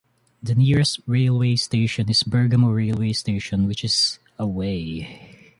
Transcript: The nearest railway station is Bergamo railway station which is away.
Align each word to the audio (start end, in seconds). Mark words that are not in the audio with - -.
The 0.41 0.55
nearest 0.55 0.99
railway 1.05 1.55
station 1.57 2.09
is 2.09 2.23
Bergamo 2.23 2.71
railway 2.71 3.13
station 3.13 3.67
which 3.67 3.83
is 3.83 4.17
away. 4.39 5.37